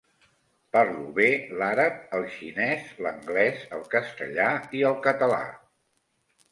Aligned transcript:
Parlo 0.75 1.03
bé 1.19 1.27
l'àrab, 1.59 2.01
el 2.21 2.25
xinès, 2.37 2.89
l'anglès, 3.07 3.61
el 3.79 3.87
castellà 3.95 4.51
i 4.81 4.85
el 4.93 5.01
català. 5.09 5.43